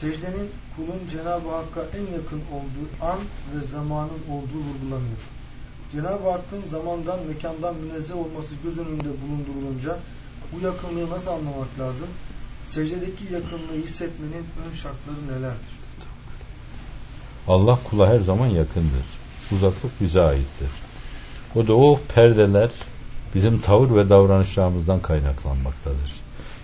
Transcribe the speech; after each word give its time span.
secdenin 0.00 0.50
kulun 0.76 1.00
Cenab-ı 1.12 1.48
Hakk'a 1.48 1.80
en 1.98 2.06
yakın 2.16 2.42
olduğu 2.56 2.88
an 3.12 3.18
ve 3.54 3.66
zamanın 3.66 4.20
olduğu 4.30 4.62
vurgulanıyor. 4.68 5.22
Cenab-ı 5.92 6.30
Hakk'ın 6.30 6.62
zamandan, 6.68 7.18
mekandan 7.28 7.74
münezzeh 7.74 8.16
olması 8.16 8.54
göz 8.64 8.78
önünde 8.78 9.08
bulundurulunca 9.22 9.98
bu 10.52 10.66
yakınlığı 10.66 11.10
nasıl 11.10 11.30
anlamak 11.30 11.78
lazım? 11.78 12.08
Secdedeki 12.64 13.24
yakınlığı 13.24 13.82
hissetmenin 13.84 14.46
ön 14.66 14.74
şartları 14.74 15.26
nelerdir? 15.28 15.76
Allah 17.48 17.78
kula 17.90 18.08
her 18.08 18.20
zaman 18.20 18.46
yakındır. 18.46 19.06
Uzaklık 19.52 20.00
bize 20.00 20.20
aittir. 20.20 20.70
O 21.54 21.66
da 21.66 21.74
o 21.74 22.00
perdeler 22.14 22.70
bizim 23.34 23.60
tavır 23.60 23.96
ve 23.96 24.08
davranışlarımızdan 24.08 25.00
kaynaklanmaktadır. 25.00 26.12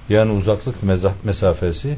Yani 0.09 0.33
uzaklık 0.33 0.77
mesafesi 1.25 1.97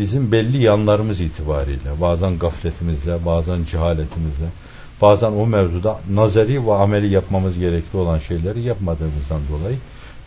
bizim 0.00 0.32
belli 0.32 0.62
yanlarımız 0.62 1.20
itibariyle, 1.20 2.00
bazen 2.00 2.38
gafletimizle, 2.38 3.24
bazen 3.26 3.64
cehaletimizle, 3.64 4.46
bazen 5.02 5.32
o 5.32 5.46
mevzuda 5.46 6.00
nazari 6.10 6.66
ve 6.66 6.72
ameli 6.74 7.08
yapmamız 7.08 7.58
gerekli 7.58 7.96
olan 7.96 8.18
şeyleri 8.18 8.60
yapmadığımızdan 8.60 9.40
dolayı 9.52 9.76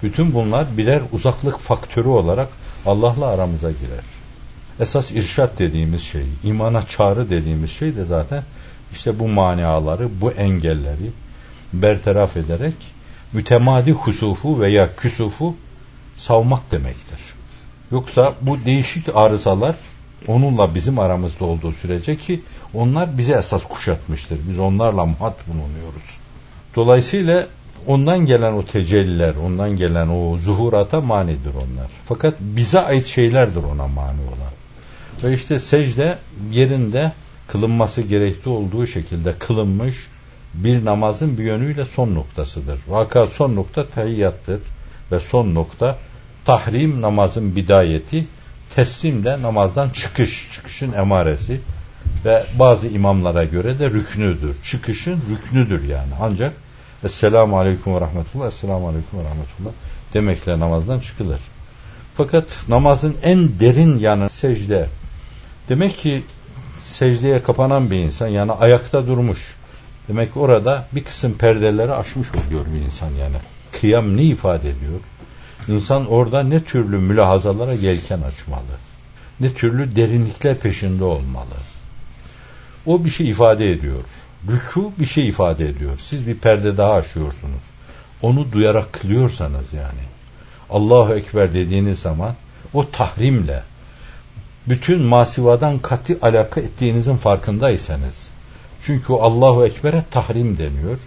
bütün 0.03 0.33
bunlar 0.33 0.77
birer 0.77 1.02
uzaklık 1.11 1.59
faktörü 1.59 2.07
olarak 2.07 2.49
Allah'la 2.85 3.27
aramıza 3.27 3.71
girer. 3.71 4.03
Esas 4.80 5.11
irşat 5.11 5.59
dediğimiz 5.59 6.02
şey, 6.02 6.25
imana 6.44 6.88
çağrı 6.88 7.30
dediğimiz 7.30 7.71
şey 7.71 7.95
de 7.95 8.05
zaten 8.05 8.44
işte 8.91 9.19
bu 9.19 9.27
maniaları, 9.27 10.21
bu 10.21 10.31
engelleri 10.31 11.11
bertaraf 11.73 12.38
ederek 12.38 12.73
mütemadi 13.33 13.91
husufu 13.91 14.59
veya 14.59 14.95
küsufu 14.95 15.55
savmak 16.17 16.71
demektir. 16.71 17.32
Yoksa 17.93 18.33
bu 18.41 18.57
değişik 18.65 19.15
arızalar 19.15 19.75
onunla 20.27 20.75
bizim 20.75 20.99
aramızda 20.99 21.45
olduğu 21.45 21.71
sürece 21.71 22.17
ki 22.17 22.41
onlar 22.73 23.17
bize 23.17 23.33
esas 23.33 23.63
kuşatmıştır. 23.63 24.39
Biz 24.49 24.59
onlarla 24.59 25.05
muhat 25.05 25.47
bulunuyoruz. 25.47 26.17
Dolayısıyla 26.75 27.47
ondan 27.88 28.25
gelen 28.25 28.53
o 28.53 28.66
tecelliler, 28.66 29.36
ondan 29.45 29.77
gelen 29.77 30.08
o 30.08 30.38
zuhurata 30.38 31.02
manidir 31.02 31.52
onlar. 31.53 31.88
Fakat 32.05 32.33
bize 32.39 32.80
ait 32.80 33.08
şeylerdir 33.08 33.64
ona 33.64 33.88
mani 33.88 34.21
olan. 34.21 34.53
Ve 35.23 35.33
işte 35.36 35.59
secde 35.59 36.17
yerinde 36.52 37.11
kılınması 37.47 38.02
gerektiği 38.02 38.49
olduğu 38.49 38.88
şekilde 38.88 39.33
kılınmış 39.39 39.95
bir 40.53 40.86
namazın 40.86 41.38
bir 41.38 41.44
yönüyle 41.44 41.86
son 41.86 42.16
noktasıdır. 42.16 42.80
Vaka 42.88 43.27
son 43.27 43.55
nokta 43.55 43.88
tehiyyattır 43.88 44.59
ve 45.11 45.19
son 45.19 45.53
nokta 45.53 45.97
tahrim 46.45 47.02
namazın 47.02 47.55
bidayeti, 47.55 48.25
teslim 48.75 49.25
de 49.25 49.41
namazdan 49.41 49.89
çıkış, 49.89 50.49
çıkışın 50.53 50.94
emaresi 50.94 51.59
ve 52.25 52.45
bazı 52.59 52.88
imamlara 52.88 53.44
göre 53.44 53.80
de 53.80 53.89
rüknüdür. 53.89 54.55
Çıkışın 54.64 55.19
rüknüdür 55.30 55.83
yani. 55.83 56.11
Ancak 56.21 56.53
Esselamu 57.03 57.59
Aleyküm 57.59 57.95
ve 57.95 58.02
Rahmetullah, 58.02 58.47
Esselamu 58.47 58.88
Aleyküm 58.88 59.19
ve 59.19 59.23
Rahmetullah 59.23 59.71
demekle 60.14 60.59
namazdan 60.59 60.99
çıkılır. 60.99 61.39
Fakat 62.16 62.45
namazın 62.67 63.16
en 63.23 63.59
derin 63.59 63.99
yanı 63.99 64.30
secde. 64.30 64.88
Demek 65.69 65.97
ki 65.97 66.23
secdeye 66.86 67.44
kapanan 67.44 67.91
bir 67.91 67.95
insan 67.95 68.27
yani 68.27 68.52
ayakta 68.52 69.08
durmuş. 69.08 69.55
Demek 70.08 70.33
ki 70.33 70.39
orada 70.39 70.88
bir 70.91 71.03
kısım 71.03 71.33
perdeleri 71.33 71.94
aşmış 71.94 72.27
oluyor 72.30 72.66
bir 72.66 72.86
insan 72.86 73.09
yani. 73.09 73.36
Kıyam 73.71 74.17
ne 74.17 74.23
ifade 74.23 74.69
ediyor? 74.69 74.99
İnsan 75.67 76.08
orada 76.08 76.44
ne 76.44 76.64
türlü 76.64 76.97
mülahazalara 76.97 77.73
yelken 77.73 78.22
açmalı. 78.22 78.78
Ne 79.39 79.53
türlü 79.53 79.95
derinlikler 79.95 80.58
peşinde 80.58 81.03
olmalı. 81.03 81.55
O 82.86 83.05
bir 83.05 83.09
şey 83.09 83.30
ifade 83.30 83.72
ediyor. 83.72 84.03
Rükû 84.47 84.92
bir 85.00 85.05
şey 85.05 85.28
ifade 85.28 85.66
ediyor. 85.70 86.00
Siz 86.03 86.28
bir 86.28 86.36
perde 86.36 86.78
daha 86.78 86.94
aşıyorsunuz. 86.94 87.61
Onu 88.21 88.52
duyarak 88.52 88.93
kılıyorsanız 88.93 89.73
yani. 89.73 90.04
Allahu 90.70 91.14
Ekber 91.14 91.54
dediğiniz 91.54 91.99
zaman 91.99 92.36
o 92.73 92.89
tahrimle 92.89 93.64
bütün 94.67 95.02
masivadan 95.02 95.80
katı 95.80 96.17
alaka 96.21 96.61
ettiğinizin 96.61 97.17
farkındaysanız 97.17 98.30
çünkü 98.86 99.14
o 99.14 99.21
Allahu 99.21 99.66
Ekber'e 99.66 100.04
tahrim 100.11 100.58
deniyor. 100.58 100.98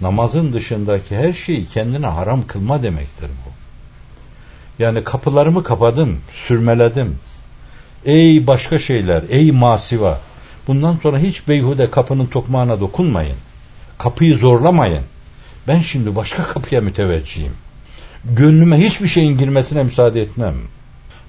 Namazın 0.00 0.52
dışındaki 0.52 1.16
her 1.16 1.32
şeyi 1.32 1.66
kendine 1.66 2.06
haram 2.06 2.46
kılma 2.46 2.82
demektir 2.82 3.28
bu. 3.46 3.67
Yani 4.78 5.04
kapılarımı 5.04 5.62
kapadım, 5.62 6.16
sürmeledim. 6.46 7.18
Ey 8.04 8.46
başka 8.46 8.78
şeyler, 8.78 9.22
ey 9.30 9.52
masiva. 9.52 10.20
Bundan 10.66 10.96
sonra 11.02 11.18
hiç 11.18 11.48
beyhude 11.48 11.90
kapının 11.90 12.26
tokmağına 12.26 12.80
dokunmayın. 12.80 13.36
Kapıyı 13.98 14.36
zorlamayın. 14.36 15.02
Ben 15.68 15.80
şimdi 15.80 16.16
başka 16.16 16.42
kapıya 16.46 16.80
müteveccihim. 16.80 17.52
Gönlüme 18.24 18.78
hiçbir 18.78 19.08
şeyin 19.08 19.38
girmesine 19.38 19.82
müsaade 19.82 20.22
etmem. 20.22 20.54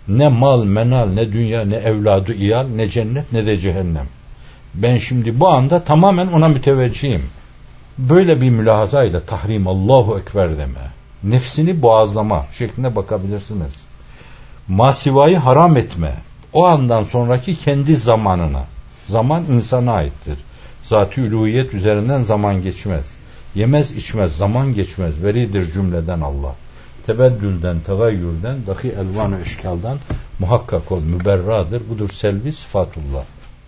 Ne 0.08 0.28
mal, 0.28 0.64
menal, 0.64 1.08
ne 1.08 1.34
dünya, 1.34 1.66
ne 1.66 1.76
evladı 1.76 2.34
iyal, 2.34 2.68
ne 2.68 2.90
cennet, 2.90 3.34
ne 3.34 3.46
de 3.46 3.58
cehennem. 3.58 4.06
Ben 4.74 4.98
şimdi 4.98 5.40
bu 5.40 5.50
anda 5.50 5.84
tamamen 5.84 6.28
ona 6.28 6.48
müteveccihim. 6.48 7.24
Böyle 7.98 8.42
bir 8.42 8.50
mülahazayla 8.50 9.20
tahrim 9.20 9.68
Allahu 9.68 10.20
Ekber 10.20 10.58
deme. 10.58 10.99
Nefsini 11.24 11.81
boğazlama 11.81 12.46
şeklinde 12.57 12.96
bakabilirsiniz. 12.96 13.74
Masivayı 14.68 15.38
haram 15.38 15.78
etme. 15.78 16.13
O 16.53 16.66
andan 16.66 17.03
sonraki 17.03 17.56
kendi 17.56 17.96
zamanına. 17.96 18.63
Zaman 19.03 19.44
insana 19.52 19.91
aittir. 19.94 20.38
Zat-ı 20.84 21.22
uluhiyet 21.22 21.74
üzerinden 21.74 22.24
zaman 22.24 22.63
geçmez. 22.63 23.16
Yemez 23.56 23.91
içmez 23.91 24.38
zaman 24.38 24.74
geçmez. 24.74 25.24
Veridir 25.24 25.74
cümleden 25.74 26.22
Allah. 26.22 26.56
Tebeddülden, 27.06 27.79
tegayyürden, 27.79 28.58
dahi 28.68 28.88
elvan-ı 28.88 29.41
eşkaldan 29.41 29.97
muhakkak 30.40 30.91
ol. 30.91 31.02
Müberradır. 31.02 31.90
Budur 31.90 32.09
selvi 32.09 32.53
sıfatullah. 32.53 33.24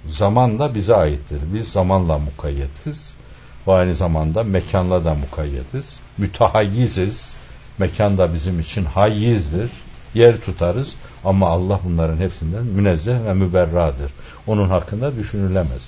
Zaman 0.06 0.60
da 0.60 0.76
bize 0.76 0.96
aittir. 0.96 1.40
Biz 1.54 1.68
zamanla 1.68 2.18
mukayyetiz. 2.18 3.14
Ve 3.68 3.72
aynı 3.72 3.96
zamanda 3.96 4.44
mekanla 4.44 5.06
da 5.06 5.16
mukayyetiz. 5.16 6.00
Mütehayyiziz. 6.18 7.41
Mekan 7.82 8.18
da 8.18 8.34
bizim 8.34 8.60
için 8.60 8.86
hayyizdir. 8.86 9.70
Yer 10.14 10.38
tutarız. 10.38 10.96
Ama 11.24 11.50
Allah 11.50 11.80
bunların 11.86 12.18
hepsinden 12.18 12.64
münezzeh 12.64 13.26
ve 13.26 13.34
müberradır. 13.34 14.12
Onun 14.48 14.70
hakkında 14.70 15.16
düşünülemez. 15.16 15.82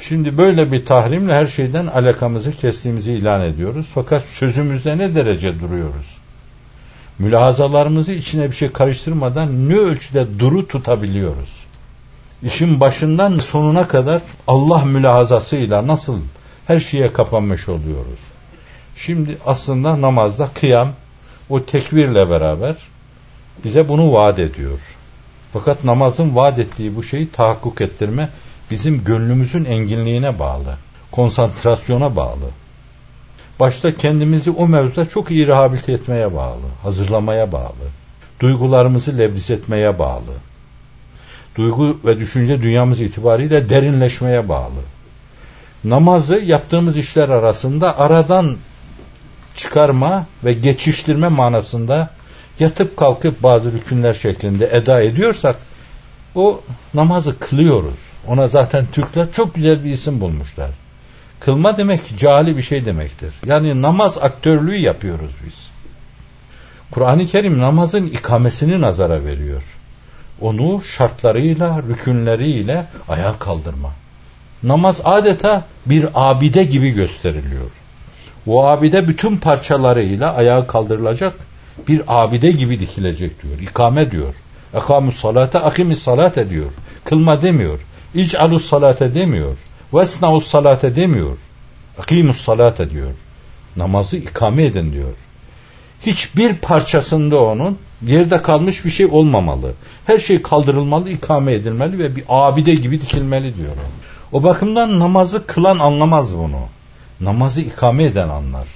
Şimdi 0.00 0.38
böyle 0.38 0.72
bir 0.72 0.86
tahrimle 0.86 1.34
her 1.34 1.46
şeyden 1.46 1.86
alakamızı 1.86 2.52
kestiğimizi 2.52 3.12
ilan 3.12 3.42
ediyoruz. 3.42 3.86
Fakat 3.94 4.24
sözümüzde 4.24 4.98
ne 4.98 5.14
derece 5.14 5.60
duruyoruz? 5.60 6.16
Mülahazalarımızı 7.18 8.12
içine 8.12 8.50
bir 8.50 8.56
şey 8.56 8.72
karıştırmadan 8.72 9.68
ne 9.68 9.76
ölçüde 9.76 10.26
duru 10.38 10.68
tutabiliyoruz? 10.68 11.50
İşin 12.42 12.80
başından 12.80 13.38
sonuna 13.38 13.88
kadar 13.88 14.22
Allah 14.46 14.84
mülahazasıyla 14.84 15.86
nasıl 15.86 16.18
her 16.66 16.80
şeye 16.80 17.12
kapanmış 17.12 17.68
oluyoruz? 17.68 18.31
Şimdi 18.96 19.38
aslında 19.46 20.00
namazda 20.00 20.48
kıyam 20.54 20.92
o 21.50 21.64
tekvirle 21.64 22.30
beraber 22.30 22.76
bize 23.64 23.88
bunu 23.88 24.12
vaat 24.12 24.38
ediyor. 24.38 24.78
Fakat 25.52 25.84
namazın 25.84 26.36
vaat 26.36 26.58
ettiği 26.58 26.96
bu 26.96 27.02
şeyi 27.02 27.30
tahakkuk 27.30 27.80
ettirme 27.80 28.28
bizim 28.70 29.04
gönlümüzün 29.04 29.64
enginliğine 29.64 30.38
bağlı. 30.38 30.76
Konsantrasyona 31.10 32.16
bağlı. 32.16 32.50
Başta 33.60 33.94
kendimizi 33.94 34.50
o 34.50 34.68
mevzuda 34.68 35.08
çok 35.08 35.30
iyi 35.30 35.46
rehabilite 35.46 35.92
etmeye 35.92 36.34
bağlı. 36.34 36.66
Hazırlamaya 36.82 37.52
bağlı. 37.52 37.88
Duygularımızı 38.40 39.18
lebdiz 39.18 39.50
etmeye 39.50 39.98
bağlı. 39.98 40.32
Duygu 41.56 41.98
ve 42.04 42.20
düşünce 42.20 42.62
dünyamız 42.62 43.00
itibariyle 43.00 43.68
derinleşmeye 43.68 44.48
bağlı. 44.48 44.80
Namazı 45.84 46.38
yaptığımız 46.38 46.96
işler 46.96 47.28
arasında 47.28 47.98
aradan 47.98 48.56
çıkarma 49.56 50.26
ve 50.44 50.52
geçiştirme 50.52 51.28
manasında 51.28 52.10
yatıp 52.58 52.96
kalkıp 52.96 53.42
bazı 53.42 53.72
rükünler 53.72 54.14
şeklinde 54.14 54.70
eda 54.72 55.02
ediyorsak 55.02 55.56
o 56.34 56.60
namazı 56.94 57.38
kılıyoruz. 57.38 57.98
Ona 58.26 58.48
zaten 58.48 58.86
Türkler 58.92 59.32
çok 59.32 59.54
güzel 59.54 59.84
bir 59.84 59.90
isim 59.90 60.20
bulmuşlar. 60.20 60.70
Kılma 61.40 61.76
demek 61.76 62.18
cali 62.18 62.56
bir 62.56 62.62
şey 62.62 62.86
demektir. 62.86 63.34
Yani 63.46 63.82
namaz 63.82 64.18
aktörlüğü 64.18 64.76
yapıyoruz 64.76 65.32
biz. 65.46 65.70
Kur'an-ı 66.90 67.26
Kerim 67.26 67.58
namazın 67.58 68.06
ikamesini 68.06 68.80
nazara 68.80 69.24
veriyor. 69.24 69.62
Onu 70.40 70.82
şartlarıyla, 70.84 71.82
rükünleriyle 71.88 72.86
ayağa 73.08 73.38
kaldırma. 73.38 73.90
Namaz 74.62 75.00
adeta 75.04 75.64
bir 75.86 76.06
abide 76.14 76.64
gibi 76.64 76.90
gösteriliyor. 76.90 77.70
O 78.46 78.64
abide 78.66 79.08
bütün 79.08 79.36
parçalarıyla 79.36 80.34
ayağa 80.34 80.66
kaldırılacak 80.66 81.34
bir 81.88 82.02
abide 82.06 82.50
gibi 82.50 82.80
dikilecek 82.80 83.42
diyor. 83.42 83.58
İkame 83.58 84.10
diyor. 84.10 84.34
Ekamus 84.74 85.16
salate, 85.16 85.58
akimis 85.58 86.02
salate 86.02 86.50
diyor. 86.50 86.70
Kılma 87.04 87.42
demiyor. 87.42 87.80
İc'alus 88.14 88.66
salate 88.66 89.14
demiyor. 89.14 89.56
Vesnaus 89.94 90.46
salate 90.46 90.96
demiyor. 90.96 91.36
Akimus 91.98 92.40
salate 92.40 92.90
diyor. 92.90 93.12
Namazı 93.76 94.16
ikame 94.16 94.64
edin 94.64 94.92
diyor. 94.92 95.14
Hiçbir 96.06 96.54
parçasında 96.54 97.44
onun 97.44 97.78
yerde 98.06 98.42
kalmış 98.42 98.84
bir 98.84 98.90
şey 98.90 99.06
olmamalı. 99.06 99.72
Her 100.06 100.18
şey 100.18 100.42
kaldırılmalı, 100.42 101.10
ikame 101.10 101.52
edilmeli 101.52 101.98
ve 101.98 102.16
bir 102.16 102.24
abide 102.28 102.74
gibi 102.74 103.00
dikilmeli 103.00 103.56
diyor. 103.56 103.72
O 104.32 104.42
bakımdan 104.42 104.98
namazı 104.98 105.46
kılan 105.46 105.78
anlamaz 105.78 106.36
bunu. 106.36 106.60
Namazı 107.22 107.60
ikame 107.60 108.04
eden 108.04 108.28
anlar. 108.28 108.66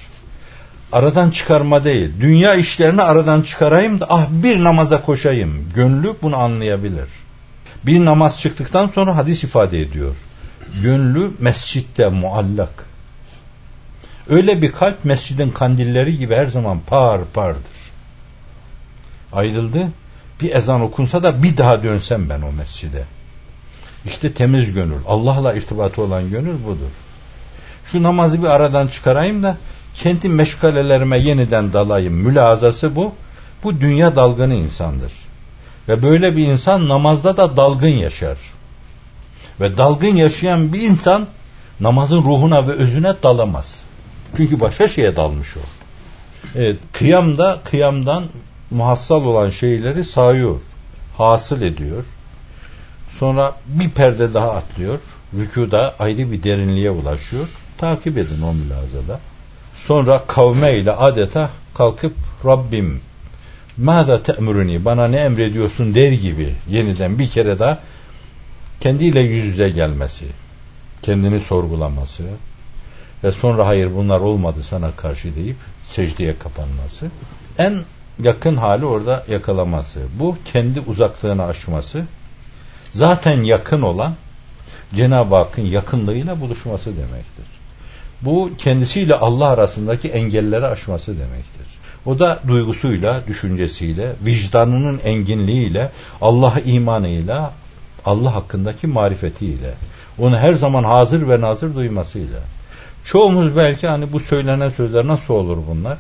Aradan 0.93 1.31
çıkarma 1.31 1.85
değil. 1.85 2.11
Dünya 2.21 2.55
işlerini 2.55 3.03
aradan 3.03 3.43
çıkarayım 3.43 4.01
da 4.01 4.07
ah 4.09 4.27
bir 4.31 4.65
namaza 4.65 5.03
koşayım. 5.03 5.69
Gönlü 5.75 6.15
bunu 6.23 6.37
anlayabilir. 6.37 7.09
Bir 7.87 8.05
namaz 8.05 8.41
çıktıktan 8.41 8.91
sonra 8.95 9.17
hadis 9.17 9.45
ifade 9.45 9.81
ediyor. 9.81 10.15
Gönlü 10.83 11.31
mescitte 11.39 12.09
muallak. 12.09 12.87
Öyle 14.29 14.63
bir 14.63 14.73
kalp 14.73 15.05
mescidin 15.05 15.51
kandilleri 15.51 16.19
gibi 16.19 16.35
her 16.35 16.47
zaman 16.47 16.81
par 16.87 17.21
pardır. 17.35 17.63
Ayrıldı. 19.33 19.89
Bir 20.41 20.55
ezan 20.55 20.81
okunsa 20.81 21.23
da 21.23 21.43
bir 21.43 21.57
daha 21.57 21.83
dönsem 21.83 22.29
ben 22.29 22.43
o 22.43 22.53
mescide. 22.53 23.05
İşte 24.05 24.33
temiz 24.33 24.73
gönül. 24.73 25.01
Allah'la 25.07 25.55
irtibatı 25.55 26.03
olan 26.03 26.31
gönül 26.31 26.65
budur. 26.65 26.91
Şu 27.93 28.03
namazı 28.03 28.43
bir 28.43 28.49
aradan 28.49 28.89
çıkarayım 28.89 29.43
da 29.43 29.57
kendi 29.95 30.29
meşgalelerime 30.29 31.19
yeniden 31.19 31.73
dalayım. 31.73 32.15
Mülazası 32.15 32.97
bu. 32.97 33.13
Bu 33.63 33.81
dünya 33.81 34.17
dalgını 34.17 34.55
insandır. 34.55 35.13
Ve 35.89 36.03
böyle 36.03 36.37
bir 36.37 36.47
insan 36.47 36.89
namazda 36.89 37.37
da 37.37 37.57
dalgın 37.57 37.89
yaşar. 37.89 38.37
Ve 39.61 39.79
dalgın 39.79 40.17
yaşayan 40.17 40.73
bir 40.73 40.83
insan 40.83 41.27
namazın 41.81 42.23
ruhuna 42.25 42.69
ve 42.69 42.73
özüne 42.73 43.15
dalamaz. 43.23 43.75
Çünkü 44.37 44.61
başka 44.61 44.89
şeye 44.89 45.17
dalmış 45.17 45.57
o. 45.57 45.61
Evet, 46.55 46.77
kıyamda 46.93 47.59
kıyamdan 47.65 48.25
muhassal 48.71 49.25
olan 49.25 49.51
şeyleri 49.51 50.05
sayıyor. 50.05 50.61
Hasıl 51.19 51.63
ediyor. 51.63 52.05
Sonra 53.19 53.55
bir 53.67 53.91
perde 53.91 54.35
daha 54.35 54.53
atlıyor. 54.53 54.99
Rükuda 55.39 55.95
ayrı 55.99 56.33
bir 56.33 56.43
derinliğe 56.43 56.91
ulaşıyor. 56.91 57.49
Takip 57.79 58.19
edin 58.19 58.43
o 58.43 58.55
mülazada. 58.55 59.21
Sonra 59.77 60.23
kavme 60.27 60.75
ile 60.75 60.93
adeta 60.93 61.51
kalkıp 61.75 62.15
Rabbim 62.45 63.01
Mâda 63.77 64.23
te'mürünü 64.23 64.85
bana 64.85 65.09
ne 65.09 65.17
emrediyorsun 65.17 65.95
der 65.95 66.13
gibi 66.13 66.55
yeniden 66.69 67.19
bir 67.19 67.31
kere 67.31 67.59
daha 67.59 67.79
kendiyle 68.81 69.21
yüz 69.21 69.45
yüze 69.45 69.71
gelmesi, 69.71 70.25
kendini 71.03 71.41
sorgulaması 71.41 72.25
ve 73.25 73.33
sonra 73.33 73.67
hayır 73.67 73.95
bunlar 73.95 74.21
olmadı 74.21 74.63
sana 74.63 74.93
karşı 74.93 75.37
deyip 75.37 75.57
secdeye 75.85 76.39
kapanması 76.39 77.07
en 77.59 77.85
yakın 78.23 78.57
hali 78.57 78.85
orada 78.85 79.25
yakalaması. 79.29 80.01
Bu 80.19 80.37
kendi 80.45 80.81
uzaklığını 80.81 81.45
aşması 81.45 82.05
zaten 82.93 83.43
yakın 83.43 83.83
olan 83.83 84.15
Cenab-ı 84.95 85.35
Hakk'ın 85.35 85.63
yakınlığıyla 85.63 86.41
buluşması 86.41 86.97
demektir. 86.97 87.56
Bu 88.23 88.51
kendisiyle 88.59 89.15
Allah 89.15 89.47
arasındaki 89.49 90.09
engelleri 90.09 90.67
aşması 90.67 91.19
demektir. 91.19 91.67
O 92.07 92.19
da 92.19 92.41
duygusuyla, 92.49 93.23
düşüncesiyle, 93.27 94.13
vicdanının 94.25 95.01
enginliğiyle, 95.05 95.91
Allah 96.21 96.55
imanıyla, 96.67 97.53
Allah 98.05 98.35
hakkındaki 98.35 98.87
marifetiyle, 98.87 99.75
onu 100.19 100.39
her 100.39 100.53
zaman 100.53 100.85
hazır 100.85 101.29
ve 101.29 101.41
nazır 101.41 101.75
duymasıyla. 101.75 102.41
Çoğumuz 103.05 103.57
belki 103.57 103.87
hani 103.87 104.13
bu 104.13 104.21
söylenen 104.21 104.71
sözler 104.71 105.07
nasıl 105.07 105.35
olur 105.35 105.59
bunlar? 105.71 105.99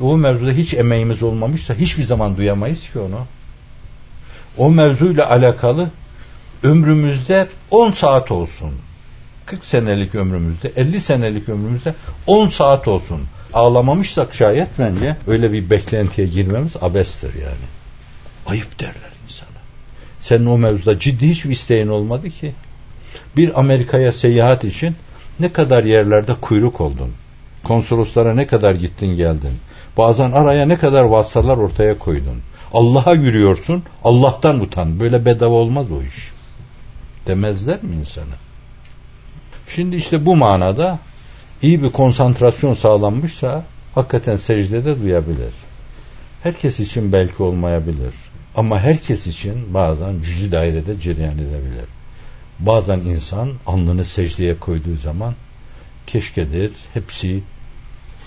O 0.00 0.16
mevzuda 0.16 0.50
hiç 0.50 0.74
emeğimiz 0.74 1.22
olmamışsa 1.22 1.74
hiçbir 1.74 2.04
zaman 2.04 2.36
duyamayız 2.36 2.80
ki 2.80 2.98
onu. 2.98 3.18
O 4.58 4.70
mevzuyla 4.70 5.30
alakalı 5.30 5.88
ömrümüzde 6.62 7.46
10 7.70 7.90
saat 7.90 8.32
olsun. 8.32 8.74
40 9.50 9.64
senelik 9.64 10.14
ömrümüzde, 10.14 10.72
50 10.76 11.00
senelik 11.00 11.48
ömrümüzde 11.48 11.94
10 12.26 12.48
saat 12.48 12.88
olsun. 12.88 13.20
Ağlamamışsak 13.54 14.34
şayet 14.34 14.68
bence 14.78 15.16
öyle 15.26 15.52
bir 15.52 15.70
beklentiye 15.70 16.26
girmemiz 16.26 16.76
abestir 16.80 17.34
yani. 17.34 17.66
Ayıp 18.46 18.80
derler 18.80 19.12
insana. 19.24 19.48
Senin 20.20 20.46
o 20.46 20.58
mevzuda 20.58 20.98
ciddi 20.98 21.28
hiçbir 21.28 21.50
isteğin 21.50 21.88
olmadı 21.88 22.30
ki. 22.30 22.54
Bir 23.36 23.60
Amerika'ya 23.60 24.12
seyahat 24.12 24.64
için 24.64 24.96
ne 25.40 25.52
kadar 25.52 25.84
yerlerde 25.84 26.34
kuyruk 26.40 26.80
oldun. 26.80 27.12
Konsoloslara 27.64 28.34
ne 28.34 28.46
kadar 28.46 28.74
gittin 28.74 29.16
geldin. 29.16 29.58
Bazen 29.96 30.32
araya 30.32 30.66
ne 30.66 30.78
kadar 30.78 31.04
vasıtalar 31.04 31.56
ortaya 31.56 31.98
koydun. 31.98 32.40
Allah'a 32.72 33.14
yürüyorsun, 33.14 33.82
Allah'tan 34.04 34.60
utan. 34.60 35.00
Böyle 35.00 35.24
bedava 35.24 35.54
olmaz 35.54 35.86
o 35.90 36.02
iş. 36.02 36.32
Demezler 37.26 37.82
mi 37.82 37.94
insana? 37.94 38.47
Şimdi 39.74 39.96
işte 39.96 40.26
bu 40.26 40.36
manada 40.36 40.98
iyi 41.62 41.82
bir 41.82 41.90
konsantrasyon 41.90 42.74
sağlanmışsa 42.74 43.64
hakikaten 43.94 44.36
secdede 44.36 45.00
duyabilir. 45.00 45.52
Herkes 46.42 46.80
için 46.80 47.12
belki 47.12 47.42
olmayabilir. 47.42 48.14
Ama 48.54 48.80
herkes 48.80 49.26
için 49.26 49.74
bazen 49.74 50.22
cüzi 50.22 50.52
dairede 50.52 51.00
cereyan 51.00 51.34
edebilir. 51.34 51.88
Bazen 52.58 52.98
insan 52.98 53.50
alnını 53.66 54.04
secdeye 54.04 54.58
koyduğu 54.58 54.96
zaman 54.96 55.34
keşkedir 56.06 56.72
hepsi 56.94 57.42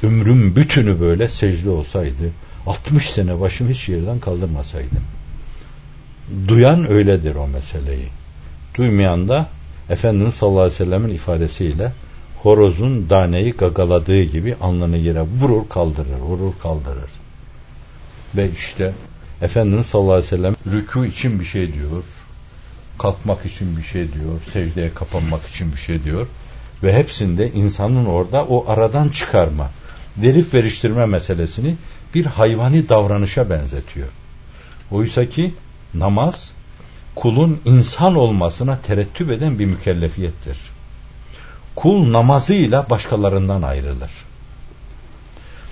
ömrüm 0.04 0.56
bütünü 0.56 1.00
böyle 1.00 1.30
secde 1.30 1.70
olsaydı 1.70 2.32
60 2.68 3.10
sene 3.10 3.40
başım 3.40 3.70
hiç 3.70 3.90
yerden 3.90 4.20
kaldırmasaydım. 4.20 5.04
Duyan 6.48 6.92
öyledir 6.92 7.36
o 7.36 7.48
meseleyi. 7.48 8.08
Duymayan 8.76 9.28
da 9.28 9.48
Efendimiz 9.92 10.34
sallallahu 10.34 10.62
aleyhi 10.62 10.74
ve 10.74 10.86
sellemin 10.86 11.14
ifadesiyle 11.16 11.92
horozun 12.44 13.10
daneyi 13.10 13.52
gagaladığı 13.52 14.24
gibi 14.24 14.56
alnını 14.62 14.98
yere 14.98 15.22
vurur 15.22 15.70
kaldırır, 15.70 16.20
vurur 16.20 16.54
kaldırır. 16.64 17.12
Ve 18.36 18.50
işte 18.52 18.94
Efendimiz 19.42 19.86
sallallahu 19.86 20.12
aleyhi 20.12 20.32
ve 20.32 20.38
sellem 20.38 20.56
rükû 20.72 21.08
için 21.08 21.40
bir 21.40 21.46
şey 21.46 21.74
diyor, 21.74 22.04
kalkmak 23.00 23.46
için 23.46 23.78
bir 23.78 23.84
şey 23.84 24.14
diyor, 24.14 24.40
secdeye 24.54 24.94
kapanmak 24.94 25.48
için 25.48 25.72
bir 25.72 25.78
şey 25.78 26.04
diyor 26.04 26.28
ve 26.84 26.94
hepsinde 26.98 27.52
insanın 27.52 28.06
orada 28.06 28.46
o 28.46 28.66
aradan 28.68 29.10
çıkarma, 29.10 29.70
verip 30.18 30.54
veriştirme 30.54 31.06
meselesini 31.06 31.76
bir 32.16 32.26
hayvani 32.26 32.90
davranışa 32.90 33.50
benzetiyor. 33.50 34.08
Oysa 34.92 35.30
ki 35.30 35.54
namaz 35.94 36.52
kulun 37.16 37.62
insan 37.66 38.16
olmasına 38.16 38.78
terettüp 38.82 39.32
eden 39.32 39.60
bir 39.60 39.66
mükellefiyettir. 39.66 40.58
Kul 41.76 42.12
namazıyla 42.12 42.90
başkalarından 42.90 43.62
ayrılır. 43.62 44.12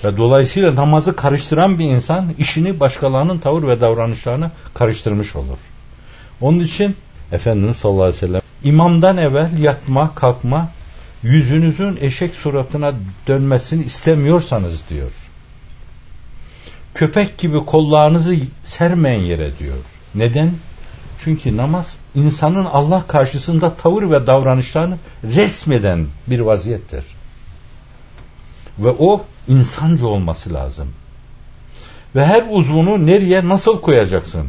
Ve 0.04 0.18
dolayısıyla 0.18 0.76
namazı 0.76 1.16
karıştıran 1.16 1.80
bir 1.80 1.86
insan 1.86 2.34
işini 2.38 2.80
başkalarının 2.80 3.38
tavır 3.38 3.68
ve 3.68 3.82
davranışlarını 3.82 4.52
karıştırmış 4.74 5.36
olur. 5.36 5.58
Onun 6.42 6.60
için 6.60 6.96
Efendimiz 7.32 7.78
sallallahu 7.78 8.04
aleyhi 8.04 8.16
ve 8.16 8.28
sellem 8.28 8.42
imamdan 8.64 9.18
evvel 9.18 9.58
yatma, 9.58 10.16
kalkma, 10.16 10.70
yüzünüzün 11.24 11.98
eşek 12.02 12.36
suratına 12.36 12.94
dönmesini 13.28 13.84
istemiyorsanız 13.84 14.82
diyor. 14.90 15.12
Köpek 16.96 17.38
gibi 17.38 17.66
kollarınızı 17.66 18.36
sermeyen 18.64 19.20
yere 19.20 19.60
diyor. 19.60 19.78
Neden? 20.16 20.52
Çünkü 21.24 21.58
namaz 21.58 21.98
insanın 22.16 22.66
Allah 22.66 23.04
karşısında 23.08 23.74
tavır 23.76 24.12
ve 24.12 24.28
davranışlarını 24.28 24.98
resmeden 25.24 26.08
bir 26.28 26.40
vaziyettir. 26.40 27.04
Ve 28.80 28.90
o 29.00 29.26
insancı 29.48 30.08
olması 30.08 30.54
lazım. 30.54 30.88
Ve 32.16 32.26
her 32.26 32.44
uzvunu 32.50 33.06
nereye 33.06 33.48
nasıl 33.48 33.82
koyacaksın? 33.82 34.48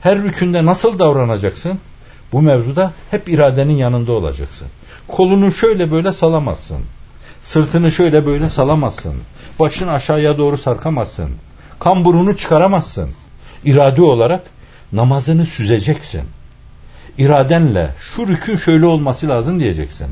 Her 0.00 0.22
rükünde 0.22 0.66
nasıl 0.66 0.98
davranacaksın? 0.98 1.78
Bu 2.32 2.42
mevzuda 2.42 2.92
hep 3.10 3.28
iradenin 3.28 3.76
yanında 3.76 4.12
olacaksın. 4.12 4.68
Kolunu 5.08 5.52
şöyle 5.52 5.90
böyle 5.90 6.12
salamazsın. 6.12 6.78
Sırtını 7.42 7.92
şöyle 7.92 8.26
böyle 8.26 8.48
salamazsın. 8.48 9.14
Başını 9.60 9.92
aşağıya 9.92 10.38
doğru 10.38 10.58
sarkamazsın. 10.58 11.30
Kamburunu 11.80 12.36
çıkaramazsın. 12.36 13.10
İrade 13.64 14.02
olarak 14.02 14.42
namazını 14.92 15.46
süzeceksin. 15.46 16.22
İradenle 17.18 17.90
şu 18.14 18.28
rükün 18.28 18.56
şöyle 18.56 18.86
olması 18.86 19.28
lazım 19.28 19.60
diyeceksin. 19.60 20.06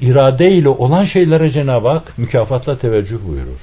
İrade 0.00 0.52
ile 0.52 0.68
olan 0.68 1.04
şeylere 1.04 1.50
Cenab-ı 1.50 1.88
Hak 1.88 2.18
mükafatla 2.18 2.78
teveccüh 2.78 3.18
buyurur. 3.28 3.60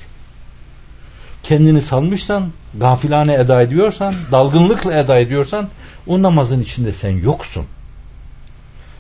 kendini 1.44 1.82
salmışsan, 1.82 2.50
gafilane 2.80 3.34
eda 3.34 3.62
ediyorsan, 3.62 4.14
dalgınlıkla 4.32 4.94
eda 4.94 5.20
ediyorsan 5.20 5.68
o 6.08 6.22
namazın 6.22 6.62
içinde 6.62 6.94
sen 6.94 7.18
yoksun. 7.18 7.66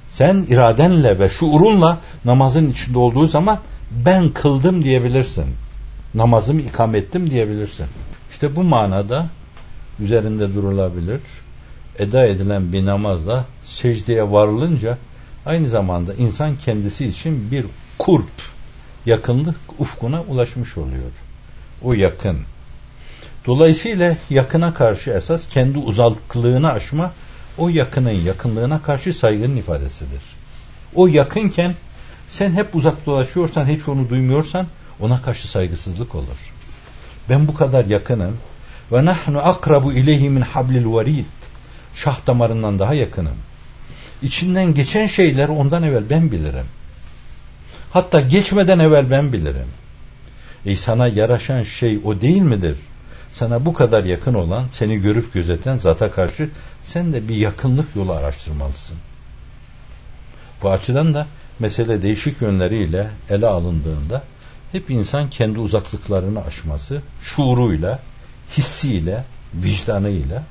Sen 0.10 0.46
iradenle 0.50 1.20
ve 1.20 1.30
şuurunla 1.30 1.98
namazın 2.26 2.72
içinde 2.72 2.98
olduğu 2.98 3.28
zaman 3.28 3.60
ben 4.06 4.30
kıldım 4.30 4.84
diyebilirsin. 4.84 5.46
Namazımı 6.14 6.62
ikam 6.62 6.96
ettim 6.96 7.30
diyebilirsin. 7.30 7.86
İşte 8.32 8.56
bu 8.56 8.64
manada 8.64 9.26
üzerinde 10.02 10.56
durulabilir. 10.56 11.22
Eda 12.00 12.26
edilen 12.26 12.74
bir 12.74 12.86
namazla 12.86 13.46
secdeye 13.66 14.32
varılınca 14.32 14.98
aynı 15.46 15.70
zamanda 15.70 16.14
insan 16.14 16.56
kendisi 16.56 17.06
için 17.06 17.52
bir 17.52 17.66
kurp, 17.98 18.30
yakınlık 19.06 19.56
ufkuna 19.80 20.22
ulaşmış 20.22 20.78
oluyor. 20.78 21.12
O 21.82 21.94
yakın. 21.94 22.38
Dolayısıyla 23.46 24.18
yakına 24.30 24.74
karşı 24.74 25.10
esas 25.10 25.50
kendi 25.50 25.78
uzaklığını 25.78 26.72
aşma 26.72 27.12
o 27.58 27.70
yakının 27.70 28.12
yakınlığına 28.12 28.82
karşı 28.82 29.14
saygının 29.14 29.56
ifadesidir. 29.56 30.22
O 30.96 31.08
yakınken 31.08 31.76
sen 32.28 32.52
hep 32.52 32.76
uzak 32.76 33.06
dolaşıyorsan, 33.06 33.66
hiç 33.66 33.88
onu 33.88 34.10
duymuyorsan 34.10 34.66
ona 35.00 35.22
karşı 35.22 35.48
saygısızlık 35.48 36.16
olur. 36.16 36.52
Ben 37.30 37.48
bu 37.48 37.54
kadar 37.54 37.86
yakınım 37.86 38.38
ve 38.92 39.06
nahnu 39.06 39.40
akrabu 39.40 39.94
ileyhi 39.94 40.30
min 40.30 40.42
hablil 40.42 40.86
varid. 40.86 41.26
Şah 41.96 42.28
damarından 42.28 42.80
daha 42.80 42.94
yakınım. 42.94 43.36
İçinden 44.22 44.74
geçen 44.74 45.08
şeyler 45.08 45.50
ondan 45.50 45.84
evvel 45.84 46.10
ben 46.10 46.32
bilirim. 46.32 46.66
Hatta 47.92 48.22
geçmeden 48.22 48.80
evvel 48.80 49.12
ben 49.12 49.34
bilirim. 49.34 49.68
E 50.66 50.76
sana 50.76 51.08
yaraşan 51.08 51.64
şey 51.64 52.00
o 52.04 52.22
değil 52.22 52.42
midir? 52.42 52.78
Sana 53.34 53.66
bu 53.66 53.74
kadar 53.74 54.04
yakın 54.04 54.34
olan, 54.34 54.66
seni 54.72 55.02
görüp 55.02 55.34
gözeten 55.34 55.78
zata 55.78 56.12
karşı 56.12 56.50
sen 56.84 57.14
de 57.14 57.28
bir 57.28 57.36
yakınlık 57.36 57.96
yolu 57.96 58.12
araştırmalısın. 58.12 58.98
Bu 60.64 60.70
açıdan 60.70 61.14
da 61.14 61.28
mesele 61.60 62.02
değişik 62.02 62.42
yönleriyle 62.42 63.08
ele 63.30 63.48
alındığında 63.48 64.24
hep 64.72 64.90
insan 64.90 65.30
kendi 65.30 65.60
uzaklıklarını 65.60 66.46
aşması, 66.46 67.02
şuuruyla, 67.22 68.00
hissiyle, 68.58 69.24
vicdanıyla 69.54 70.44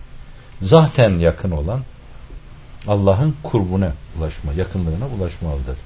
zaten 0.62 1.18
yakın 1.18 1.50
olan 1.50 1.80
Allah'ın 2.88 3.34
kurbuna 3.42 3.92
ulaşma, 4.18 4.52
yakınlığına 4.52 5.06
ulaşmalıdır. 5.18 5.76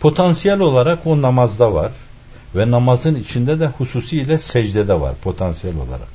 Potansiyel 0.00 0.60
olarak 0.60 1.06
o 1.06 1.22
namazda 1.22 1.74
var 1.74 1.92
ve 2.54 2.70
namazın 2.70 3.14
içinde 3.14 3.60
de 3.60 3.66
hususiyle 3.66 4.38
secdede 4.38 5.00
var 5.00 5.14
potansiyel 5.22 5.76
olarak. 5.76 6.08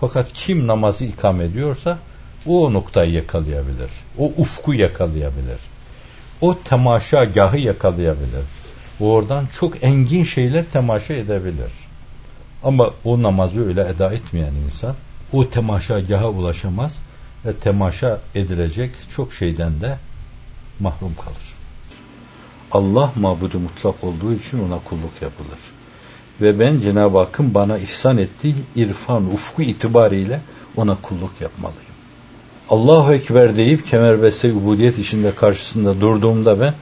Fakat 0.00 0.32
kim 0.34 0.66
namazı 0.66 1.04
ikam 1.04 1.40
ediyorsa 1.40 1.98
o, 2.46 2.72
noktayı 2.72 3.12
yakalayabilir. 3.12 3.90
O 4.18 4.32
ufku 4.36 4.74
yakalayabilir. 4.74 5.58
O 6.40 6.58
temaşagahı 6.64 7.58
yakalayabilir. 7.58 8.44
Oradan 9.00 9.48
çok 9.60 9.82
engin 9.82 10.24
şeyler 10.24 10.64
temaşa 10.72 11.14
edebilir. 11.14 11.70
Ama 12.62 12.90
o 13.04 13.22
namazı 13.22 13.66
öyle 13.66 13.88
eda 13.88 14.12
etmeyen 14.12 14.52
insan 14.66 14.94
o 15.32 15.48
temaşagaha 15.48 16.28
ulaşamaz 16.28 16.98
ve 17.46 17.52
temaşa 17.52 18.20
edilecek 18.34 18.90
çok 19.16 19.32
şeyden 19.32 19.80
de 19.80 19.98
mahrum 20.80 21.14
kalır. 21.24 21.54
Allah 22.72 23.12
mabudu 23.16 23.58
mutlak 23.58 24.04
olduğu 24.04 24.32
için 24.32 24.58
ona 24.58 24.78
kulluk 24.78 25.22
yapılır. 25.22 25.58
Ve 26.40 26.58
ben 26.58 26.80
Cenab-ı 26.80 27.18
Hakk'ın 27.18 27.54
bana 27.54 27.78
ihsan 27.78 28.18
ettiği 28.18 28.54
irfan, 28.76 29.26
ufku 29.26 29.62
itibariyle 29.62 30.40
ona 30.76 30.96
kulluk 31.02 31.40
yapmalıyım. 31.40 31.84
Allahu 32.70 33.12
Ekber 33.12 33.56
deyip 33.56 33.86
kemerbeste 33.86 34.52
ubudiyet 34.52 34.98
içinde 34.98 35.34
karşısında 35.34 36.00
durduğumda 36.00 36.60
ben 36.60 36.74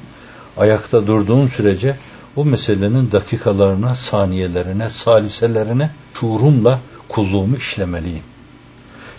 ayakta 0.56 1.06
durduğum 1.06 1.48
sürece 1.48 1.96
o 2.38 2.44
meselenin 2.44 3.12
dakikalarına, 3.12 3.94
saniyelerine, 3.94 4.90
saliselerine 4.90 5.90
şuurumla 6.20 6.80
kulluğumu 7.08 7.56
işlemeliyim. 7.56 8.22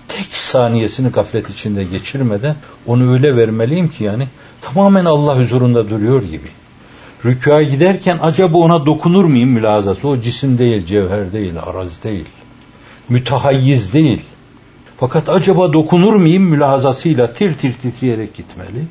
Tek 0.07 0.37
saniyesini 0.37 1.09
gaflet 1.09 1.49
içinde 1.49 1.83
geçirmeden 1.83 2.55
onu 2.87 3.13
öyle 3.13 3.35
vermeliyim 3.37 3.89
ki 3.89 4.03
yani 4.03 4.27
tamamen 4.61 5.05
Allah 5.05 5.39
huzurunda 5.39 5.89
duruyor 5.89 6.23
gibi. 6.23 6.47
Rükûa 7.25 7.63
giderken 7.63 8.17
acaba 8.21 8.57
ona 8.57 8.85
dokunur 8.85 9.25
muyum 9.25 9.49
mülazası? 9.49 10.07
O 10.07 10.21
cisim 10.21 10.57
değil, 10.57 10.85
cevher 10.85 11.33
değil, 11.33 11.53
araz 11.65 12.03
değil. 12.03 12.25
Mütehayyiz 13.09 13.93
değil. 13.93 14.21
Fakat 14.97 15.29
acaba 15.29 15.73
dokunur 15.73 16.15
muyum 16.15 16.43
mülazasıyla 16.43 17.33
tir 17.33 17.53
tir 17.53 17.73
titreyerek 17.73 18.33
gitmeli. 18.33 18.85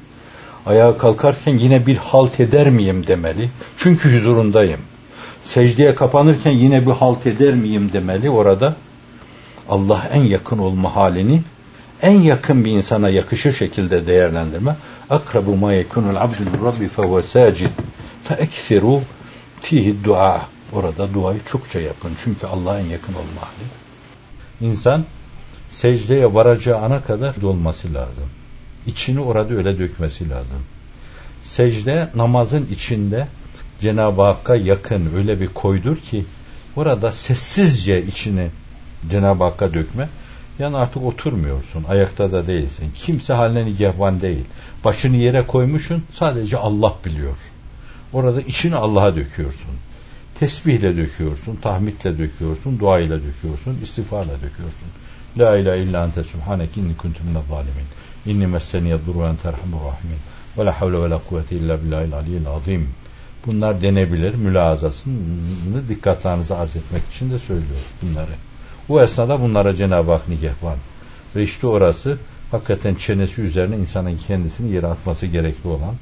Ayağa 0.69 0.99
kalkarken 0.99 1.59
yine 1.59 1.87
bir 1.87 1.97
halt 1.97 2.41
eder 2.41 2.71
miyim 2.71 3.07
demeli. 3.07 3.51
Çünkü 3.77 4.17
huzurundayım. 4.17 4.81
Secdeye 5.43 5.95
kapanırken 5.95 6.51
yine 6.51 6.87
bir 6.87 6.93
halt 6.93 7.27
eder 7.27 7.55
miyim 7.55 7.91
demeli 7.93 8.31
orada. 8.31 8.77
Allah 9.69 10.11
en 10.13 10.23
yakın 10.23 10.59
olma 10.59 10.97
halini 10.97 11.43
en 12.03 12.21
yakın 12.21 12.65
bir 12.65 12.73
insana 12.73 13.09
yakışır 13.09 13.53
şekilde 13.53 14.07
değerlendirme. 14.07 14.77
Akrabu 15.11 15.57
ma 15.57 15.73
yekunul 15.73 16.17
abdul 16.17 16.65
rabbi 16.65 16.89
fehuve 16.89 17.23
sacid 17.23 17.71
fe 18.25 18.35
eksiru 18.35 19.01
fihi 19.61 20.05
dua. 20.05 20.43
Orada 20.73 21.15
duayı 21.15 21.41
çokça 21.53 21.81
yapın. 21.81 22.13
Çünkü 22.25 22.47
Allah'a 22.47 22.81
en 22.81 22.87
yakın 22.87 23.13
olma 23.13 23.41
hali. 23.41 24.71
İnsan 24.71 25.05
secdeye 25.71 26.35
varacağı 26.35 26.79
ana 26.79 27.03
kadar 27.03 27.43
dolması 27.43 27.95
lazım. 27.95 28.38
İçini 28.89 29.21
orada 29.21 29.55
öyle 29.55 29.79
dökmesi 29.79 30.31
lazım. 30.31 30.63
Secde 31.43 32.09
namazın 32.15 32.69
içinde 32.73 33.27
Cenab-ı 33.81 34.23
Hakk'a 34.23 34.57
yakın 34.57 35.17
öyle 35.17 35.41
bir 35.41 35.49
koydur 35.49 35.97
ki 35.97 36.25
orada 36.77 37.13
sessizce 37.13 38.07
içini 38.07 38.51
Cenab-ı 39.11 39.45
Hakk'a 39.45 39.75
dökme. 39.75 40.09
Yani 40.59 40.77
artık 40.77 41.03
oturmuyorsun, 41.03 41.85
ayakta 41.89 42.33
da 42.33 42.47
değilsin. 42.47 42.93
Kimse 42.95 43.33
haline 43.33 43.67
nigahvan 43.67 44.21
değil. 44.21 44.45
Başını 44.85 45.17
yere 45.17 45.47
koymuşsun, 45.47 46.05
sadece 46.13 46.57
Allah 46.57 46.95
biliyor. 47.05 47.37
Orada 48.13 48.41
içini 48.41 48.77
Allah'a 48.77 49.17
döküyorsun. 49.17 49.71
Tesbihle 50.41 50.97
döküyorsun, 50.97 51.57
tahmidle 51.57 52.19
döküyorsun, 52.19 52.79
duayla 52.79 53.19
döküyorsun, 53.19 53.79
istiğfarla 53.83 54.35
döküyorsun. 54.35 54.89
La 55.39 55.59
ilahe 55.59 55.79
illa 55.79 56.05
ente 56.05 56.25
subhaneke 56.25 56.81
inni 56.81 56.97
kuntu 56.97 57.25
minel 57.25 57.43
zalimin. 57.49 57.87
İnni 58.29 58.47
messeni 58.47 58.89
yeduru 58.89 59.19
en 59.19 59.37
terhamur 59.37 59.79
rahimin. 59.79 60.19
Ve 60.59 60.65
la 60.65 60.81
havle 60.81 61.03
ve 61.03 61.11
la 61.11 61.21
kuvvete 61.29 61.57
illa 61.57 61.85
billahil 61.85 62.15
aliyyil 62.15 62.47
azim. 62.47 62.89
Bunlar 63.47 63.83
denebilir. 63.83 64.35
Mülazasını 64.35 65.89
dikkatlerinize 65.89 66.55
arz 66.55 66.77
etmek 66.77 67.03
için 67.15 67.31
de 67.31 67.39
söylüyor 67.39 67.81
bunları. 68.03 68.31
Bu 68.89 69.03
esnada 69.03 69.41
bunlara 69.41 69.77
Cenab-ı 69.77 70.13
Hak 70.13 70.29
nigahvan. 70.29 70.77
Ve 71.37 71.43
işte 71.43 71.67
orası 71.67 72.19
hakikaten 72.51 72.95
çenesi 72.95 73.41
üzerine 73.41 73.77
insanın 73.77 74.19
kendisini 74.27 74.73
yere 74.73 74.87
atması 74.87 75.27
gerekli 75.27 75.69
olan 75.69 75.95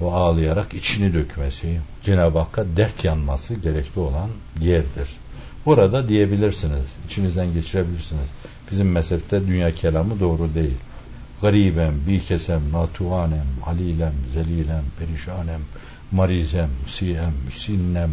o 0.00 0.12
ağlayarak 0.12 0.74
içini 0.74 1.14
dökmesi, 1.14 1.80
Cenab-ı 2.02 2.38
Hakk'a 2.38 2.64
dert 2.76 3.04
yanması 3.04 3.54
gerekli 3.54 4.00
olan 4.00 4.28
yerdir. 4.60 5.08
Burada 5.66 6.08
diyebilirsiniz, 6.08 6.86
içinizden 7.06 7.54
geçirebilirsiniz. 7.54 8.28
Bizim 8.70 8.90
mezhepte 8.92 9.46
dünya 9.46 9.74
kelamı 9.74 10.20
doğru 10.20 10.54
değil. 10.54 10.76
Garibem, 11.42 11.94
bikesem, 12.06 12.62
natuvanem, 12.72 13.46
halilem, 13.64 14.14
zelilem, 14.34 14.84
perişanem, 14.98 15.60
marizem, 16.12 16.70
siyem, 16.88 17.34
sinnem, 17.52 18.10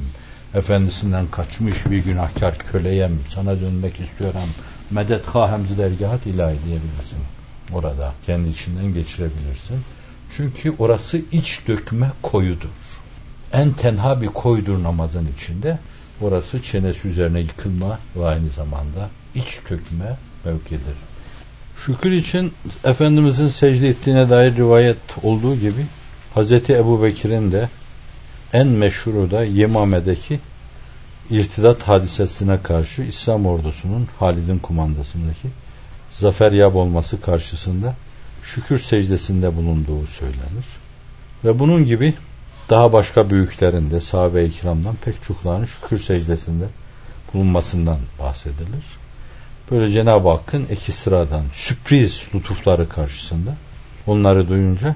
efendisinden 0.53 1.27
kaçmış 1.27 1.85
bir 1.85 2.03
günahkar 2.03 2.57
köleyem, 2.57 3.19
sana 3.35 3.61
dönmek 3.61 3.99
istiyorum, 3.99 4.49
medet 4.91 5.25
hahemzi 5.25 5.77
dergahat 5.77 6.25
ilahi 6.25 6.57
diyebilirsin. 6.65 7.19
Orada 7.73 8.13
kendi 8.25 8.49
içinden 8.49 8.93
geçirebilirsin. 8.93 9.79
Çünkü 10.37 10.75
orası 10.79 11.21
iç 11.31 11.61
dökme 11.67 12.11
koyudur. 12.21 12.69
En 13.53 13.71
tenha 13.71 14.21
bir 14.21 14.27
koydur 14.27 14.83
namazın 14.83 15.27
içinde. 15.37 15.79
Orası 16.21 16.63
çenesi 16.63 17.07
üzerine 17.07 17.39
yıkılma 17.39 17.99
ve 18.15 18.25
aynı 18.25 18.49
zamanda 18.49 19.09
iç 19.35 19.59
dökme 19.69 20.17
mevkidir. 20.45 21.10
Şükür 21.85 22.11
için 22.11 22.53
Efendimizin 22.83 23.49
secde 23.49 23.89
ettiğine 23.89 24.29
dair 24.29 24.55
rivayet 24.55 24.97
olduğu 25.23 25.55
gibi 25.55 25.85
Hz. 26.35 26.51
Ebu 26.51 27.03
Bekir'in 27.03 27.51
de 27.51 27.69
en 28.53 28.67
meşhuru 28.67 29.31
da 29.31 29.43
Yemame'deki 29.43 30.39
irtidat 31.29 31.83
hadisesine 31.83 32.61
karşı 32.63 33.01
İslam 33.01 33.45
ordusunun 33.45 34.07
Halid'in 34.19 34.59
kumandasındaki 34.59 35.47
zafer 36.11 36.51
yap 36.51 36.75
olması 36.75 37.21
karşısında 37.21 37.95
şükür 38.43 38.79
secdesinde 38.79 39.55
bulunduğu 39.55 40.07
söylenir. 40.07 40.65
Ve 41.45 41.59
bunun 41.59 41.85
gibi 41.85 42.13
daha 42.69 42.93
başka 42.93 43.29
büyüklerinde 43.29 44.01
sahabe-i 44.01 44.51
kiramdan 44.51 44.95
pek 45.05 45.23
çoklarının 45.23 45.65
şükür 45.65 45.99
secdesinde 45.99 46.65
bulunmasından 47.33 47.99
bahsedilir. 48.19 49.00
Böyle 49.71 49.91
Cenab-ı 49.91 50.29
Hakk'ın 50.29 50.67
ekstradan 50.69 51.43
sürpriz 51.53 52.23
lütufları 52.35 52.89
karşısında 52.89 53.55
onları 54.07 54.49
duyunca 54.49 54.95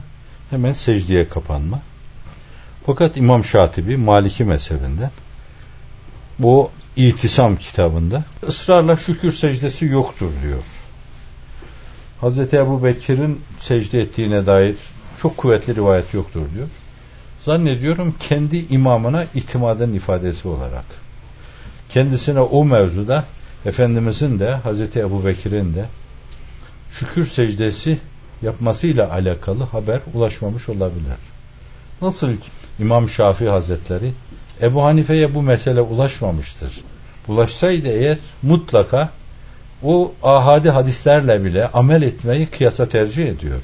hemen 0.50 0.74
secdeye 0.74 1.28
kapanma. 1.28 1.82
Fakat 2.86 3.18
İmam 3.18 3.46
Şatibi 3.46 3.98
Maliki 3.98 4.44
mezhebinden 4.44 5.12
bu 6.40 6.72
İtisam 6.96 7.58
kitabında 7.58 8.24
ısrarla 8.48 8.98
şükür 8.98 9.32
secdesi 9.32 9.86
yoktur 9.86 10.32
diyor. 10.44 10.64
Hazreti 12.22 12.56
Ebu 12.56 12.84
Bekir'in 12.84 13.42
secde 13.60 14.02
ettiğine 14.02 14.46
dair 14.46 14.76
çok 15.22 15.38
kuvvetli 15.38 15.76
rivayet 15.76 16.14
yoktur 16.14 16.42
diyor. 16.56 16.68
Zannediyorum 17.46 18.16
kendi 18.20 18.66
imamına 18.70 19.26
itimadın 19.36 19.94
ifadesi 19.94 20.48
olarak. 20.48 20.86
Kendisine 21.90 22.40
o 22.40 22.66
mevzuda 22.66 23.26
Efendimizin 23.66 24.40
de 24.40 24.52
Hazreti 24.52 25.00
Ebu 25.00 25.26
Bekir'in 25.26 25.76
de 25.76 25.86
şükür 27.00 27.28
secdesi 27.28 27.98
yapmasıyla 28.42 29.12
alakalı 29.12 29.64
haber 29.64 30.00
ulaşmamış 30.14 30.70
olabilir. 30.70 31.18
Nasıl 32.02 32.28
ki 32.28 32.50
İmam 32.80 33.10
Şafii 33.10 33.50
Hazretleri 33.50 34.12
Ebu 34.62 34.84
Hanife'ye 34.84 35.36
bu 35.36 35.42
mesele 35.42 35.82
ulaşmamıştır. 35.82 36.82
Ulaşsaydı 37.28 37.90
eğer 37.90 38.18
mutlaka 38.44 39.10
o 39.84 40.14
ahadi 40.24 40.70
hadislerle 40.70 41.44
bile 41.44 41.68
amel 41.68 42.02
etmeyi 42.02 42.46
kıyasa 42.46 42.90
tercih 42.90 43.28
ediyor. 43.28 43.62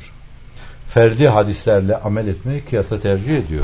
Ferdi 0.88 1.28
hadislerle 1.28 1.96
amel 1.98 2.28
etmeyi 2.28 2.62
kıyasa 2.62 3.00
tercih 3.00 3.38
ediyor. 3.38 3.64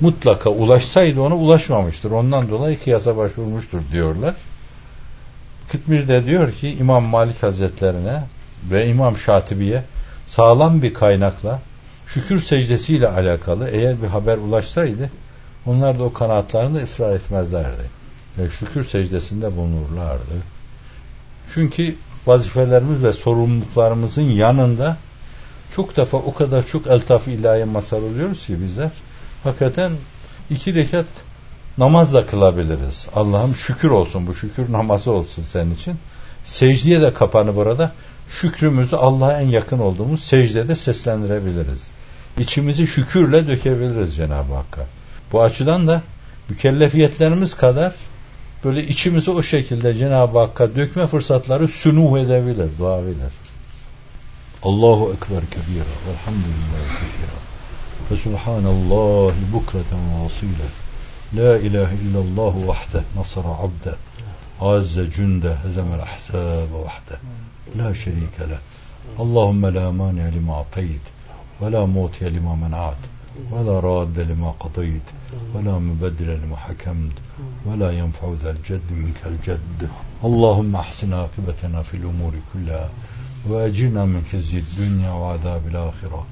Mutlaka 0.00 0.50
ulaşsaydı 0.50 1.20
ona 1.20 1.36
ulaşmamıştır. 1.36 2.10
Ondan 2.10 2.48
dolayı 2.48 2.82
kıyasa 2.84 3.16
başvurmuştur 3.16 3.80
diyorlar. 3.92 4.34
Kıtmir 5.72 6.08
de 6.08 6.26
diyor 6.26 6.52
ki 6.52 6.76
İmam 6.80 7.04
Malik 7.04 7.42
Hazretlerine 7.42 8.22
ve 8.70 8.86
İmam 8.86 9.18
Şatibi'ye 9.18 9.84
sağlam 10.26 10.82
bir 10.82 10.94
kaynakla 10.94 11.60
şükür 12.06 12.40
secdesiyle 12.40 13.08
alakalı 13.08 13.68
eğer 13.68 14.02
bir 14.02 14.06
haber 14.06 14.36
ulaşsaydı 14.38 15.10
onlar 15.66 15.98
da 15.98 16.02
o 16.02 16.12
kanaatlarında 16.12 16.78
ısrar 16.78 17.16
etmezlerdi. 17.16 17.82
Ve 18.38 18.50
şükür 18.50 18.84
secdesinde 18.84 19.56
bulunurlardı. 19.56 20.34
Çünkü 21.54 21.94
vazifelerimiz 22.26 23.02
ve 23.02 23.12
sorumluluklarımızın 23.12 24.22
yanında 24.30 24.96
çok 25.76 25.96
defa 25.96 26.16
o 26.16 26.34
kadar 26.34 26.66
çok 26.66 26.86
eltaf 26.86 27.28
ilahi 27.28 27.64
masal 27.64 28.02
oluyoruz 28.02 28.46
ki 28.46 28.60
bizler 28.62 28.90
hakikaten 29.44 29.92
iki 30.50 30.74
rekat 30.74 31.06
namaz 31.78 32.14
da 32.14 32.26
kılabiliriz. 32.26 33.08
Allah'ım 33.14 33.54
şükür 33.54 33.90
olsun 33.90 34.26
bu 34.26 34.34
şükür 34.34 34.72
namazı 34.72 35.10
olsun 35.10 35.44
senin 35.44 35.74
için. 35.74 35.94
Secdeye 36.44 37.00
de 37.00 37.14
kapanıp 37.14 37.56
burada 37.56 37.92
şükrümüzü 38.40 38.96
Allah'a 38.96 39.40
en 39.40 39.48
yakın 39.48 39.78
olduğumuz 39.78 40.22
secdede 40.22 40.76
seslendirebiliriz. 40.76 41.90
İçimizi 42.38 42.86
şükürle 42.86 43.48
dökebiliriz 43.48 44.16
Cenab-ı 44.16 44.54
Hakk'a. 44.54 44.86
Bu 45.32 45.42
açıdan 45.42 45.86
da 45.88 46.02
mükellefiyetlerimiz 46.48 47.54
kadar 47.54 47.92
böyle 48.64 48.86
içimizi 48.86 49.30
o 49.30 49.42
şekilde 49.42 49.94
Cenab-ı 49.94 50.38
Hakk'a 50.38 50.74
dökme 50.74 51.06
fırsatları 51.06 51.68
sünuh 51.68 52.18
edebilir, 52.18 52.68
doğabilir. 52.78 53.32
Allahu 54.62 55.12
Ekber 55.14 55.40
kebira 55.50 55.94
velhamdülillahi 56.08 56.88
kefira 57.00 57.38
ve 58.10 58.16
subhanallahi 58.16 59.52
bukreten 59.52 59.98
ve 59.98 60.24
لا 61.32 61.56
إله 61.56 61.92
إلا 61.92 62.20
الله 62.20 62.56
وحده 62.66 63.02
نصر 63.16 63.46
عبده 63.46 63.96
عز 64.60 65.00
جنده 65.00 65.54
هزم 65.54 65.94
الأحساب 65.94 66.72
وحده 66.72 67.18
لا 67.76 67.92
شريك 67.92 68.40
له. 68.40 68.58
اللهم 69.20 69.66
لا 69.66 69.90
مانع 69.90 70.28
لما 70.28 70.54
أعطيت 70.54 71.00
ولا 71.60 71.86
معطي 71.86 72.30
لما 72.30 72.54
منعت 72.54 73.02
ولا 73.50 73.80
راد 73.80 74.20
لما 74.20 74.50
قضيت 74.60 75.02
ولا 75.54 75.78
مبدل 75.78 76.40
لما 76.40 76.56
حكمت 76.56 77.12
ولا 77.66 77.90
ينفع 77.90 78.32
ذا 78.42 78.50
الجد 78.50 78.82
منك 78.90 79.20
الجد. 79.26 79.88
اللهم 80.24 80.76
أحسن 80.76 81.12
عاقبتنا 81.12 81.82
في 81.82 81.96
الأمور 81.96 82.32
كلها 82.54 82.88
وأجرنا 83.48 84.04
من 84.04 84.22
خزي 84.32 84.58
الدنيا 84.58 85.10
وعذاب 85.10 85.62
الآخرة. 85.66 86.26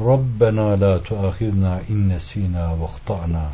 ربنا 0.00 0.76
لا 0.76 0.98
تؤاخذنا 0.98 1.80
إن 1.90 2.16
نسينا 2.16 2.70
واخطأنا. 2.72 3.50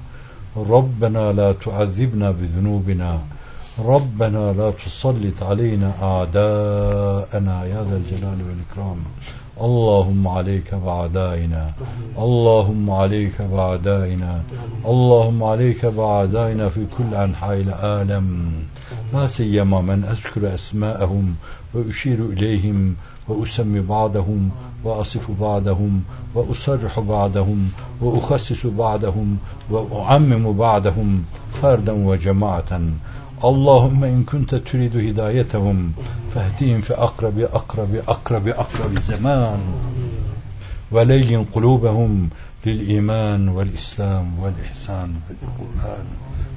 ربنا 0.56 1.32
لا 1.32 1.52
تعذبنا 1.52 2.30
بذنوبنا. 2.30 3.18
ربنا 3.78 4.52
لا 4.52 4.70
تسلط 4.70 5.42
علينا 5.42 5.92
أعداءنا. 6.02 7.64
يا 7.64 7.84
ذا 7.90 7.96
الجلال 7.96 8.38
والإكرام. 8.48 8.96
اللهم 9.60 10.28
عليك 10.28 10.74
بعدائنا 10.74 11.70
اللهم 12.18 12.90
عليك 12.90 13.42
بعدائنا 13.42 14.42
اللهم 14.86 15.44
عليك 15.44 15.86
بعدائنا 15.86 16.68
في 16.68 16.86
كل 16.98 17.14
أنحاء 17.14 17.60
العالم. 17.60 18.52
لا 19.12 19.26
سيما 19.26 19.80
من 19.80 20.04
أذكر 20.04 20.54
أسماءهم 20.54 21.34
وأشير 21.74 22.26
إليهم 22.26 22.94
وأسمي 23.28 23.80
بعضهم 23.80 24.50
وأصف 24.84 25.30
بعضهم 25.40 26.02
وأصرح 26.34 27.00
بعضهم 27.00 27.70
وأخصص 28.00 28.66
بعضهم 28.66 29.38
وأعمم 29.70 30.52
بعضهم 30.52 31.24
فردا 31.62 31.92
وجماعة. 31.92 32.80
اللهم 33.44 34.04
إن 34.04 34.24
كنت 34.24 34.54
تريد 34.54 34.96
هدايتهم 34.96 35.92
فاهديهم 36.34 36.80
في 36.80 36.94
أقرب 36.94 37.38
أقرب 37.38 37.94
أقرب 38.08 38.48
أقرب 38.48 39.00
زمان. 39.00 39.60
ولين 40.90 41.44
قلوبهم 41.44 42.28
للإيمان 42.66 43.48
والإسلام 43.48 44.38
والإحسان 44.40 45.14
والقرآن 45.28 46.06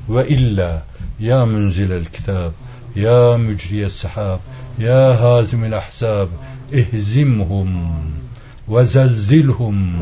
وإلا 0.10 0.82
يا 1.22 1.46
منزل 1.46 1.92
الكتاب 1.92 2.52
يا 2.96 3.38
مجري 3.38 3.86
السحاب 3.86 4.40
يا 4.80 5.14
هازم 5.22 5.64
الأحزاب 5.64 6.30
اهزمهم 6.74 8.02
وزلزلهم 8.68 9.94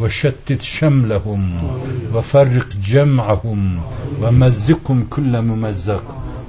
وشتت 0.00 0.62
شملهم 0.62 1.70
وفرق 2.14 2.66
جمعهم 2.84 3.80
ومزقهم 4.22 5.06
كل 5.10 5.42
ممزق 5.42 6.02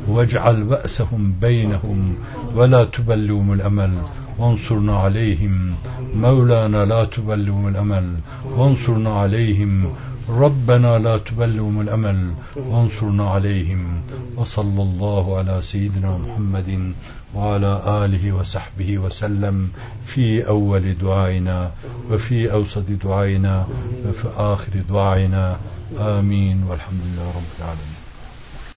واجعل 0.08 0.64
بأسهم 0.64 1.34
بينهم 1.42 2.16
ولا 2.56 2.84
تبلهم 2.84 3.54
الأمل. 3.54 3.92
وانصرنا 4.38 4.98
عليهم 4.98 5.74
مولانا 6.16 6.86
لا 6.86 7.06
تبلهم 7.06 7.68
الأمل. 7.68 8.14
وانصرنا 8.58 9.10
عليهم 9.10 9.94
ربنا 10.30 11.00
لا 11.00 11.18
تبلهم 11.18 11.82
الأمل 11.82 12.34
وانصرنا 12.56 13.30
عليهم 13.30 14.02
وصلى 14.38 14.82
الله 14.82 15.38
على 15.38 15.62
سيدنا 15.62 16.18
محمد 16.18 16.94
وعلى 17.36 17.82
آله 18.06 18.32
وصحبه 18.32 18.98
وسلم 18.98 19.70
في 20.06 20.48
أول 20.48 20.94
دعائنا 21.02 21.72
وفي 22.12 22.54
أوسط 22.54 22.84
دعائنا 23.04 23.68
وفي 24.08 24.28
آخر 24.38 24.72
دعائنا. 24.90 25.58
آمين 26.00 26.64
والحمد 26.70 27.02
لله 27.06 27.28
رب 27.28 27.52
العالمين. 27.60 27.99